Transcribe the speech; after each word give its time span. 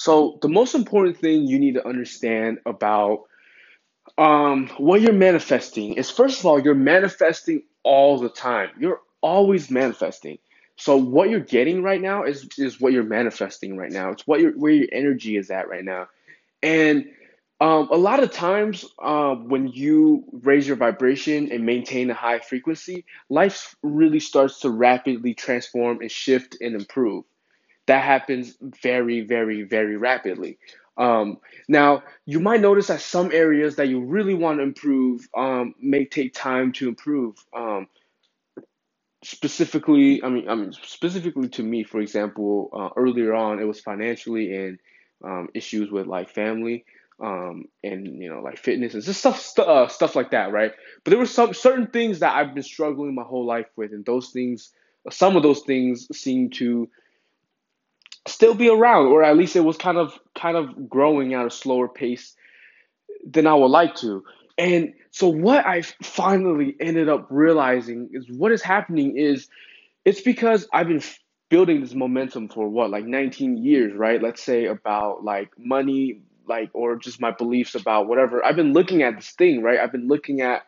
So 0.00 0.38
the 0.40 0.48
most 0.48 0.74
important 0.74 1.18
thing 1.18 1.46
you 1.46 1.58
need 1.58 1.74
to 1.74 1.86
understand 1.86 2.60
about 2.64 3.24
um, 4.16 4.68
what 4.78 5.02
you're 5.02 5.12
manifesting 5.12 5.92
is 5.92 6.10
first 6.10 6.40
of 6.40 6.46
all, 6.46 6.58
you're 6.58 6.74
manifesting 6.74 7.64
all 7.82 8.18
the 8.18 8.30
time. 8.30 8.70
You're 8.80 9.02
always 9.20 9.70
manifesting. 9.70 10.38
So 10.76 10.96
what 10.96 11.28
you're 11.28 11.40
getting 11.40 11.82
right 11.82 12.00
now 12.00 12.24
is 12.24 12.48
is 12.56 12.80
what 12.80 12.94
you're 12.94 13.04
manifesting 13.04 13.76
right 13.76 13.92
now. 13.92 14.10
It's 14.12 14.26
what 14.26 14.40
your 14.40 14.52
where 14.52 14.72
your 14.72 14.88
energy 14.90 15.36
is 15.36 15.50
at 15.50 15.68
right 15.68 15.84
now. 15.84 16.08
And 16.62 17.10
um, 17.60 17.90
a 17.90 17.98
lot 17.98 18.22
of 18.22 18.32
times, 18.32 18.86
uh, 19.02 19.34
when 19.34 19.68
you 19.68 20.24
raise 20.32 20.66
your 20.66 20.78
vibration 20.78 21.52
and 21.52 21.66
maintain 21.66 22.08
a 22.08 22.14
high 22.14 22.38
frequency, 22.38 23.04
life 23.28 23.76
really 23.82 24.20
starts 24.20 24.60
to 24.60 24.70
rapidly 24.70 25.34
transform 25.34 26.00
and 26.00 26.10
shift 26.10 26.56
and 26.62 26.74
improve. 26.74 27.24
That 27.90 28.04
happens 28.04 28.56
very, 28.82 29.22
very, 29.22 29.64
very 29.64 29.98
rapidly. 29.98 30.58
Um, 30.98 31.38
now, 31.68 32.04
you 32.26 32.40
might 32.40 32.62
notice 32.62 32.88
that 32.88 33.02
some 33.02 33.32
areas 33.32 33.76
that 33.76 33.88
you 33.88 34.00
really 34.02 34.34
want 34.34 34.60
to 34.60 34.64
improve 34.64 35.28
um, 35.36 35.74
may 35.80 36.06
take 36.06 36.34
time 36.34 36.72
to 36.74 36.88
improve. 36.88 37.36
Um, 37.56 37.88
specifically, 39.24 40.22
I 40.24 40.30
mean, 40.30 40.48
I 40.50 40.56
mean, 40.56 40.72
specifically 40.72 41.48
to 41.50 41.64
me, 41.64 41.84
for 41.84 42.00
example, 42.00 42.70
uh, 42.74 42.90
earlier 43.00 43.34
on, 43.34 43.60
it 43.60 43.66
was 43.66 43.80
financially 43.80 44.54
and 44.56 44.80
um, 45.24 45.50
issues 45.54 45.92
with 45.92 46.08
like 46.08 46.30
family 46.30 46.86
um, 47.22 47.66
and 47.84 48.06
you 48.22 48.30
know 48.30 48.42
like 48.42 48.58
fitness 48.58 48.94
and 48.94 49.04
just 49.04 49.20
stuff 49.20 49.40
st- 49.40 49.68
uh, 49.68 49.88
stuff 49.88 50.16
like 50.16 50.32
that, 50.32 50.52
right? 50.52 50.72
But 51.04 51.12
there 51.12 51.20
were 51.20 51.26
some 51.26 51.54
certain 51.54 51.88
things 51.88 52.20
that 52.20 52.34
I've 52.34 52.54
been 52.54 52.64
struggling 52.64 53.14
my 53.14 53.24
whole 53.24 53.46
life 53.46 53.68
with, 53.76 53.92
and 53.92 54.06
those 54.06 54.30
things, 54.30 54.72
some 55.10 55.36
of 55.36 55.44
those 55.44 55.62
things, 55.62 56.08
seem 56.18 56.50
to 56.52 56.88
still 58.40 58.54
be 58.54 58.70
around, 58.70 59.08
or 59.08 59.22
at 59.22 59.36
least 59.36 59.54
it 59.54 59.60
was 59.60 59.76
kind 59.76 59.98
of 59.98 60.18
kind 60.34 60.56
of 60.56 60.88
growing 60.88 61.34
at 61.34 61.44
a 61.44 61.50
slower 61.50 61.88
pace 61.88 62.34
than 63.26 63.46
I 63.46 63.54
would 63.54 63.66
like 63.70 63.96
to. 63.96 64.24
And 64.58 64.94
so 65.10 65.28
what 65.28 65.66
I 65.66 65.82
finally 66.02 66.74
ended 66.80 67.10
up 67.10 67.26
realizing 67.30 68.08
is 68.12 68.26
what 68.30 68.52
is 68.52 68.62
happening 68.62 69.18
is 69.18 69.48
it's 70.06 70.22
because 70.22 70.66
I've 70.72 70.88
been 70.88 71.02
building 71.50 71.82
this 71.82 71.94
momentum 71.94 72.48
for 72.48 72.66
what 72.68 72.90
like 72.90 73.04
19 73.04 73.58
years, 73.58 73.94
right? 73.94 74.22
Let's 74.22 74.42
say 74.42 74.66
about 74.66 75.22
like 75.22 75.50
money, 75.58 76.22
like 76.48 76.70
or 76.72 76.96
just 76.96 77.20
my 77.20 77.32
beliefs 77.32 77.74
about 77.74 78.08
whatever. 78.08 78.42
I've 78.42 78.56
been 78.56 78.72
looking 78.72 79.02
at 79.02 79.16
this 79.16 79.32
thing, 79.32 79.62
right? 79.62 79.80
I've 79.80 79.92
been 79.92 80.08
looking 80.08 80.40
at 80.40 80.62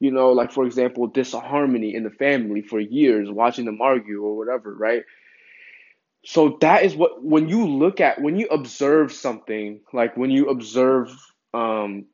you 0.00 0.12
know, 0.12 0.32
like 0.32 0.52
for 0.52 0.66
example, 0.66 1.08
disharmony 1.08 1.94
in 1.94 2.04
the 2.04 2.10
family 2.10 2.62
for 2.62 2.80
years, 2.80 3.30
watching 3.30 3.66
them 3.66 3.80
argue 3.82 4.22
or 4.22 4.36
whatever, 4.38 4.74
right? 4.74 5.04
So 6.28 6.58
that 6.60 6.84
is 6.84 6.94
what 6.94 7.24
when 7.24 7.48
you 7.48 7.66
look 7.66 8.02
at 8.02 8.20
when 8.20 8.36
you 8.36 8.48
observe 8.48 9.12
something, 9.12 9.80
like 9.94 10.14
when 10.18 10.30
you 10.30 10.50
observe 10.50 11.08
um 11.54 12.04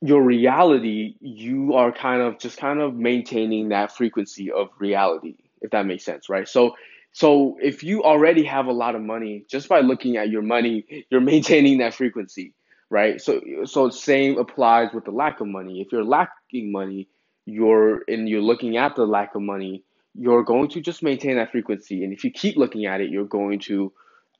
your 0.00 0.22
reality, 0.22 1.16
you 1.20 1.74
are 1.74 1.90
kind 1.90 2.22
of 2.22 2.38
just 2.38 2.56
kind 2.56 2.80
of 2.80 2.94
maintaining 2.94 3.70
that 3.70 3.96
frequency 3.96 4.52
of 4.52 4.68
reality, 4.78 5.34
if 5.60 5.72
that 5.72 5.86
makes 5.86 6.04
sense, 6.04 6.28
right? 6.28 6.48
So 6.48 6.76
so 7.10 7.58
if 7.60 7.82
you 7.82 8.04
already 8.04 8.44
have 8.44 8.66
a 8.66 8.72
lot 8.72 8.94
of 8.94 9.02
money, 9.02 9.44
just 9.50 9.68
by 9.68 9.80
looking 9.80 10.16
at 10.16 10.30
your 10.30 10.42
money, 10.42 11.06
you're 11.10 11.20
maintaining 11.20 11.78
that 11.78 11.94
frequency, 11.94 12.54
right? 12.90 13.20
So 13.20 13.40
so 13.64 13.90
same 13.90 14.38
applies 14.38 14.92
with 14.94 15.04
the 15.04 15.10
lack 15.10 15.40
of 15.40 15.48
money. 15.48 15.80
If 15.80 15.90
you're 15.90 16.04
lacking 16.04 16.70
money, 16.70 17.08
you're 17.44 18.04
and 18.06 18.28
you're 18.28 18.40
looking 18.40 18.76
at 18.76 18.94
the 18.94 19.04
lack 19.04 19.34
of 19.34 19.42
money, 19.42 19.82
you're 20.14 20.44
going 20.44 20.68
to 20.70 20.80
just 20.80 21.02
maintain 21.02 21.36
that 21.36 21.50
frequency. 21.50 22.04
And 22.04 22.12
if 22.12 22.24
you 22.24 22.30
keep 22.30 22.56
looking 22.56 22.86
at 22.86 23.00
it, 23.00 23.10
you're 23.10 23.24
going 23.24 23.60
to 23.60 23.92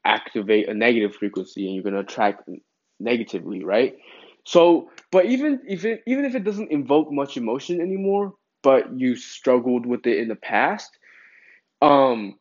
activate 0.05 0.69
a 0.69 0.75
negative 0.75 1.17
frequency 1.17 1.67
and 1.67 1.75
you're 1.75 1.83
going 1.83 1.95
to 1.95 2.01
attract 2.01 2.49
negatively, 3.01 3.65
right? 3.65 3.97
So, 4.47 4.91
but 5.11 5.27
even 5.27 5.61
if 5.67 5.85
it, 5.85 6.03
even 6.07 6.25
if 6.25 6.35
it 6.35 6.45
doesn't 6.45 6.71
invoke 6.71 7.11
much 7.11 7.37
emotion 7.37 7.81
anymore, 7.81 8.35
but 8.63 8.99
you 8.99 9.17
struggled 9.17 9.87
with 9.87 10.07
it 10.07 10.19
in 10.19 10.29
the 10.29 10.37
past, 10.37 10.91
um, 11.83 12.39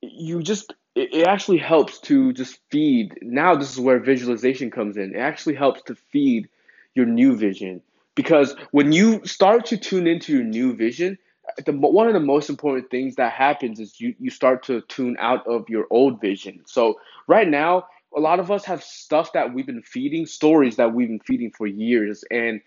you 0.00 0.42
just 0.42 0.72
it, 0.94 1.12
it 1.12 1.26
actually 1.26 1.58
helps 1.58 2.00
to 2.00 2.32
just 2.32 2.58
feed. 2.70 3.18
Now 3.22 3.54
this 3.54 3.72
is 3.72 3.80
where 3.80 3.98
visualization 3.98 4.70
comes 4.70 4.96
in. 4.96 5.14
It 5.14 5.18
actually 5.18 5.56
helps 5.56 5.82
to 5.82 5.94
feed 5.94 6.48
your 6.94 7.06
new 7.06 7.36
vision 7.36 7.82
because 8.14 8.54
when 8.70 8.92
you 8.92 9.24
start 9.26 9.66
to 9.66 9.76
tune 9.76 10.06
into 10.06 10.32
your 10.32 10.44
new 10.44 10.74
vision, 10.74 11.18
the 11.64 11.72
one 11.72 12.06
of 12.06 12.14
the 12.14 12.20
most 12.20 12.48
important 12.48 12.90
things 12.90 13.16
that 13.16 13.32
happens 13.32 13.80
is 13.80 14.00
you 14.00 14.14
you 14.18 14.30
start 14.30 14.62
to 14.64 14.80
tune 14.82 15.16
out 15.18 15.46
of 15.46 15.68
your 15.68 15.86
old 15.90 16.20
vision. 16.20 16.62
So 16.66 16.98
right 17.26 17.48
now, 17.48 17.86
a 18.16 18.20
lot 18.20 18.40
of 18.40 18.50
us 18.50 18.64
have 18.64 18.82
stuff 18.82 19.32
that 19.32 19.52
we've 19.52 19.66
been 19.66 19.82
feeding, 19.82 20.26
stories 20.26 20.76
that 20.76 20.94
we've 20.94 21.08
been 21.08 21.20
feeding 21.20 21.50
for 21.50 21.66
years, 21.66 22.24
and 22.30 22.60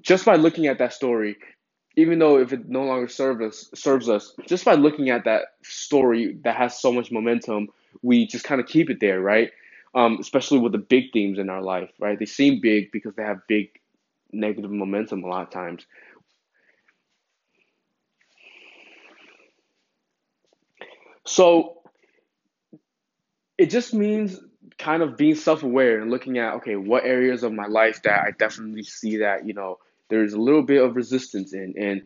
just 0.00 0.24
by 0.24 0.36
looking 0.36 0.66
at 0.66 0.78
that 0.78 0.92
story, 0.92 1.36
even 1.96 2.18
though 2.18 2.38
if 2.38 2.52
it 2.52 2.68
no 2.68 2.84
longer 2.84 3.08
serves 3.08 3.40
us, 3.42 3.70
serves 3.74 4.08
us, 4.08 4.34
just 4.46 4.64
by 4.64 4.74
looking 4.74 5.10
at 5.10 5.24
that 5.24 5.42
story 5.62 6.36
that 6.44 6.56
has 6.56 6.80
so 6.80 6.92
much 6.92 7.10
momentum, 7.12 7.68
we 8.02 8.26
just 8.26 8.44
kind 8.44 8.60
of 8.60 8.66
keep 8.66 8.90
it 8.90 9.00
there, 9.00 9.20
right? 9.20 9.50
Um, 9.94 10.18
especially 10.20 10.58
with 10.58 10.72
the 10.72 10.78
big 10.78 11.12
themes 11.12 11.38
in 11.38 11.48
our 11.48 11.62
life, 11.62 11.90
right? 12.00 12.18
They 12.18 12.26
seem 12.26 12.60
big 12.60 12.90
because 12.90 13.14
they 13.14 13.22
have 13.22 13.46
big 13.46 13.70
negative 14.32 14.72
momentum 14.72 15.22
a 15.22 15.28
lot 15.28 15.42
of 15.42 15.50
times. 15.50 15.86
So 21.34 21.82
it 23.58 23.70
just 23.70 23.92
means 23.92 24.38
kind 24.78 25.02
of 25.02 25.16
being 25.16 25.34
self-aware 25.34 26.00
and 26.00 26.10
looking 26.10 26.38
at 26.38 26.54
okay 26.54 26.76
what 26.76 27.04
areas 27.04 27.42
of 27.42 27.52
my 27.52 27.66
life 27.66 28.02
that 28.02 28.22
i 28.22 28.30
definitely 28.38 28.82
see 28.82 29.18
that 29.18 29.46
you 29.46 29.54
know 29.54 29.78
there's 30.10 30.32
a 30.32 30.40
little 30.40 30.62
bit 30.62 30.82
of 30.82 30.96
resistance 30.96 31.52
in 31.52 31.74
and 31.78 32.02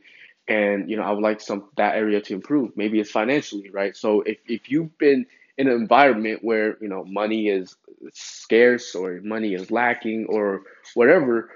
and 0.49 0.91
you 0.91 0.97
know 0.97 1.03
i 1.03 1.11
would 1.11 1.23
like 1.23 1.41
some 1.41 1.69
that 1.77 1.95
area 1.97 2.21
to 2.21 2.35
improve. 2.35 2.77
Maybe 2.77 3.01
it's 3.01 3.11
financially 3.11 3.71
right? 3.71 3.97
So 3.97 4.23
if, 4.23 4.39
if 4.47 4.71
you've 4.71 4.97
been 4.99 5.27
in 5.59 5.69
an 5.69 5.75
environment 5.75 6.41
where 6.43 6.77
you 6.81 6.89
know 6.89 7.05
money 7.05 7.49
is 7.49 7.77
scarce 8.13 8.95
or 8.95 9.21
money 9.23 9.55
is 9.55 9.71
lacking 9.71 10.27
or 10.29 10.63
whatever 10.95 11.51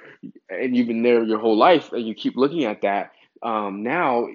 and 0.51 0.77
you've 0.77 0.89
been 0.89 1.03
there 1.03 1.23
your 1.25 1.39
whole 1.39 1.57
life 1.57 1.93
and 1.93 2.07
you 2.07 2.15
keep 2.15 2.37
looking 2.37 2.65
at 2.65 2.83
that 2.83 3.13
um, 3.43 3.83
now 3.83 4.27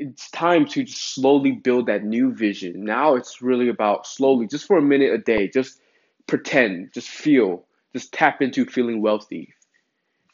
it's 0.00 0.30
time 0.30 0.64
to 0.64 0.84
just 0.84 1.14
slowly 1.14 1.52
build 1.52 1.86
that 1.86 2.04
new 2.04 2.32
vision 2.32 2.84
now 2.84 3.14
it's 3.14 3.42
really 3.42 3.68
about 3.68 4.06
slowly 4.06 4.46
just 4.46 4.66
for 4.66 4.78
a 4.78 4.82
minute 4.82 5.12
a 5.12 5.18
day 5.18 5.48
just 5.48 5.80
pretend, 6.28 6.92
just 6.92 7.08
feel, 7.08 7.64
just 7.92 8.12
tap 8.12 8.40
into 8.40 8.64
feeling 8.64 9.02
wealthy. 9.02 9.54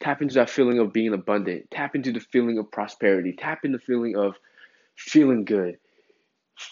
Tap 0.00 0.20
into 0.20 0.34
that 0.34 0.50
feeling 0.50 0.78
of 0.78 0.92
being 0.92 1.14
abundant. 1.14 1.70
Tap 1.70 1.94
into 1.94 2.12
the 2.12 2.20
feeling 2.20 2.58
of 2.58 2.70
prosperity. 2.70 3.32
Tap 3.32 3.64
into 3.64 3.78
the 3.78 3.84
feeling 3.84 4.16
of 4.16 4.34
feeling 4.97 5.47
good. 5.47 5.78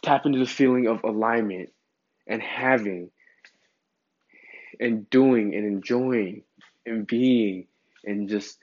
Tap 0.02 0.26
into 0.26 0.40
the 0.40 0.46
feeling 0.46 0.86
of 0.86 1.02
alignment 1.04 1.70
and 2.26 2.42
having 2.42 3.10
and 4.78 5.08
doing 5.08 5.54
and 5.54 5.64
enjoying 5.64 6.42
and 6.84 7.06
being 7.06 7.66
and 8.04 8.28
just 8.28 8.58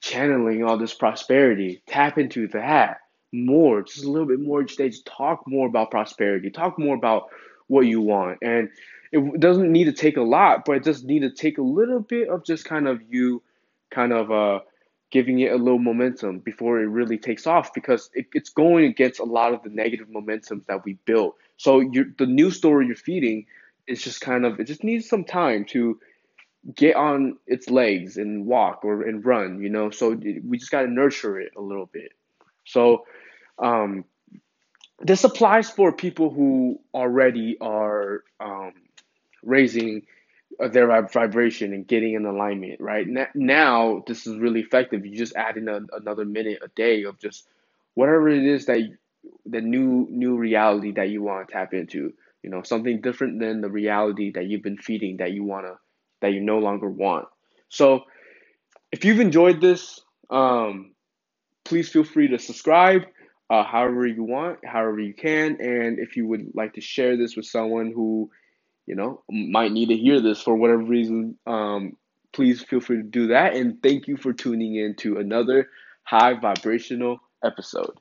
channeling 0.00 0.64
all 0.64 0.78
this 0.78 0.94
prosperity. 0.94 1.82
Tap 1.86 2.18
into 2.18 2.48
that 2.48 3.00
more, 3.32 3.82
just 3.82 4.04
a 4.04 4.10
little 4.10 4.26
bit 4.26 4.40
more 4.40 4.62
each 4.62 4.76
day. 4.76 4.88
Just 4.88 5.06
talk 5.06 5.42
more 5.46 5.66
about 5.66 5.90
prosperity. 5.90 6.50
Talk 6.50 6.78
more 6.78 6.94
about 6.94 7.28
what 7.66 7.82
you 7.82 8.00
want. 8.00 8.38
And 8.42 8.70
it 9.12 9.40
doesn't 9.40 9.70
need 9.70 9.84
to 9.84 9.92
take 9.92 10.16
a 10.16 10.22
lot, 10.22 10.64
but 10.64 10.76
it 10.76 10.84
just 10.84 11.04
need 11.04 11.20
to 11.20 11.30
take 11.30 11.58
a 11.58 11.62
little 11.62 12.00
bit 12.00 12.28
of 12.28 12.44
just 12.44 12.64
kind 12.64 12.86
of 12.86 13.00
you 13.08 13.42
kind 13.90 14.12
of 14.12 14.30
uh 14.30 14.60
giving 15.10 15.40
it 15.40 15.50
a 15.50 15.56
little 15.56 15.78
momentum 15.78 16.38
before 16.40 16.80
it 16.80 16.86
really 16.86 17.16
takes 17.16 17.46
off 17.46 17.72
because 17.72 18.10
it, 18.12 18.26
it's 18.34 18.50
going 18.50 18.84
against 18.84 19.20
a 19.20 19.24
lot 19.24 19.54
of 19.54 19.62
the 19.62 19.70
negative 19.70 20.08
momentums 20.08 20.66
that 20.66 20.84
we 20.84 20.94
built. 21.06 21.36
So 21.56 21.80
you 21.80 22.12
the 22.18 22.26
new 22.26 22.50
story 22.50 22.86
you're 22.86 22.96
feeding 22.96 23.46
is 23.86 24.02
just 24.02 24.20
kind 24.20 24.44
of 24.44 24.60
it 24.60 24.64
just 24.64 24.84
needs 24.84 25.08
some 25.08 25.24
time 25.24 25.64
to 25.66 25.98
get 26.74 26.96
on 26.96 27.38
its 27.46 27.70
legs 27.70 28.16
and 28.16 28.46
walk 28.46 28.84
or 28.84 29.02
and 29.02 29.24
run, 29.24 29.62
you 29.62 29.70
know. 29.70 29.90
So 29.90 30.10
we 30.10 30.58
just 30.58 30.70
got 30.70 30.82
to 30.82 30.88
nurture 30.88 31.40
it 31.40 31.52
a 31.56 31.60
little 31.60 31.86
bit. 31.86 32.12
So 32.68 33.06
um, 33.58 34.04
this 35.00 35.24
applies 35.24 35.70
for 35.70 35.92
people 35.92 36.30
who 36.30 36.80
already 36.94 37.56
are 37.60 38.24
um, 38.40 38.72
raising 39.42 40.02
their 40.58 40.88
vibration 41.08 41.72
and 41.72 41.86
getting 41.86 42.14
in 42.14 42.26
alignment, 42.26 42.80
right? 42.80 43.06
Now, 43.34 44.02
this 44.06 44.26
is 44.26 44.36
really 44.38 44.60
effective. 44.60 45.06
You 45.06 45.16
just 45.16 45.36
add 45.36 45.56
in 45.56 45.68
a, 45.68 45.80
another 45.92 46.24
minute 46.24 46.58
a 46.62 46.68
day 46.68 47.04
of 47.04 47.18
just 47.18 47.46
whatever 47.94 48.28
it 48.28 48.44
is 48.44 48.66
that 48.66 48.80
the 49.46 49.60
new 49.60 50.06
new 50.10 50.36
reality 50.36 50.92
that 50.92 51.10
you 51.10 51.22
want 51.22 51.48
to 51.48 51.52
tap 51.52 51.74
into. 51.74 52.12
You 52.42 52.50
know, 52.50 52.62
something 52.62 53.00
different 53.00 53.40
than 53.40 53.60
the 53.60 53.68
reality 53.68 54.32
that 54.32 54.46
you've 54.46 54.62
been 54.62 54.78
feeding 54.78 55.18
that 55.18 55.32
you 55.32 55.44
wanna 55.44 55.74
that 56.20 56.32
you 56.32 56.40
no 56.40 56.58
longer 56.58 56.88
want. 56.88 57.28
So, 57.68 58.04
if 58.90 59.04
you've 59.04 59.20
enjoyed 59.20 59.60
this, 59.60 60.00
um, 60.30 60.92
please 61.68 61.88
feel 61.88 62.04
free 62.04 62.28
to 62.28 62.38
subscribe. 62.38 63.02
uh, 63.50 63.64
however 63.64 64.06
you 64.06 64.24
want, 64.24 64.64
however 64.64 65.00
you 65.00 65.14
can. 65.14 65.56
And 65.60 65.98
if 65.98 66.16
you 66.16 66.26
would 66.28 66.52
like 66.54 66.74
to 66.74 66.80
share 66.80 67.16
this 67.16 67.36
with 67.36 67.46
someone 67.46 67.92
who, 67.94 68.30
you 68.86 68.94
know, 68.94 69.22
might 69.30 69.72
need 69.72 69.88
to 69.88 69.96
hear 69.96 70.20
this 70.20 70.42
for 70.42 70.54
whatever 70.54 70.82
reason, 70.82 71.38
um, 71.46 71.96
please 72.32 72.62
feel 72.62 72.80
free 72.80 72.98
to 72.98 73.02
do 73.02 73.28
that. 73.28 73.54
And 73.54 73.82
thank 73.82 74.06
you 74.06 74.16
for 74.16 74.32
tuning 74.32 74.76
in 74.76 74.96
to 74.96 75.18
another 75.18 75.68
high 76.04 76.34
vibrational 76.34 77.18
episode. 77.42 77.94